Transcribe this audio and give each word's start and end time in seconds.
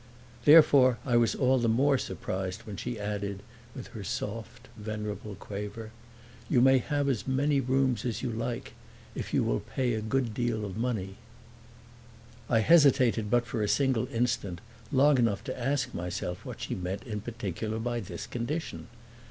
Therefore 0.45 0.97
I 1.05 1.15
was 1.15 1.35
all 1.35 1.59
the 1.59 1.69
more 1.69 1.99
surprised 1.99 2.63
when 2.63 2.75
she 2.75 2.99
added, 2.99 3.43
with 3.75 3.89
her 3.89 4.03
soft, 4.03 4.67
venerable 4.75 5.35
quaver, 5.35 5.91
"You 6.49 6.59
may 6.59 6.79
have 6.79 7.07
as 7.07 7.27
many 7.27 7.59
rooms 7.61 8.03
as 8.03 8.23
you 8.23 8.31
like 8.31 8.73
if 9.13 9.31
you 9.31 9.43
will 9.43 9.59
pay 9.59 9.93
a 9.93 10.01
good 10.01 10.33
deal 10.33 10.65
of 10.65 10.75
money." 10.75 11.17
I 12.49 12.61
hesitated 12.61 13.29
but 13.29 13.45
for 13.45 13.61
a 13.61 13.67
single 13.67 14.07
instant, 14.07 14.59
long 14.91 15.19
enough 15.19 15.43
to 15.43 15.59
ask 15.59 15.93
myself 15.93 16.43
what 16.45 16.61
she 16.61 16.73
meant 16.73 17.03
in 17.03 17.21
particular 17.21 17.77
by 17.77 17.99
this 17.99 18.25
condition. 18.25 18.87